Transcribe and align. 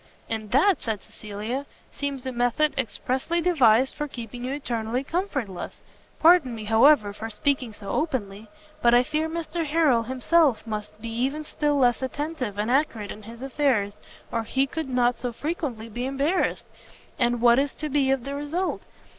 "And 0.27 0.49
that," 0.49 0.81
said 0.81 1.03
Cecilia, 1.03 1.67
"seems 1.91 2.25
a 2.25 2.31
method 2.31 2.73
expressly 2.75 3.39
devised 3.39 3.95
for 3.95 4.07
keeping 4.07 4.43
you 4.43 4.51
eternally 4.51 5.03
comfortless: 5.03 5.79
pardon 6.19 6.55
me, 6.55 6.63
however, 6.63 7.13
for 7.13 7.29
speaking 7.29 7.71
so 7.71 7.87
openly, 7.89 8.49
but 8.81 8.95
I 8.95 9.03
fear 9.03 9.29
Mr 9.29 9.63
Harrel 9.63 10.01
himself 10.01 10.65
must 10.65 10.99
be 10.99 11.09
even 11.09 11.43
still 11.43 11.75
less 11.77 12.01
attentive 12.01 12.57
and 12.57 12.71
accurate 12.71 13.11
in 13.11 13.21
his 13.21 13.43
affairs, 13.43 13.97
or 14.31 14.41
he 14.41 14.65
could 14.65 14.89
not 14.89 15.19
so 15.19 15.31
frequently 15.31 15.87
be 15.87 16.07
embarrassed. 16.07 16.65
And 17.19 17.39
what 17.39 17.59
is 17.59 17.75
to 17.75 17.87
be 17.87 18.11
the 18.15 18.33
result? 18.33 18.81